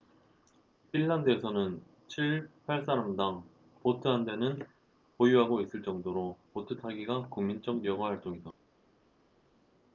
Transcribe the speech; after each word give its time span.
핀란드에서는 0.91 1.79
7~8사람당 2.07 3.43
보트 3.83 4.07
한 4.07 4.25
대는 4.25 4.57
보유하고 5.19 5.61
있을 5.61 5.83
정도로 5.83 6.39
보트 6.53 6.77
타기가 6.79 7.27
국민적 7.29 7.85
여가활동이다 7.85 8.49